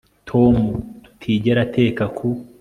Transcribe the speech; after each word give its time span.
Tom 0.29 0.55
tutigera 1.03 1.59
ateka 1.67 2.03
ku 2.17 2.27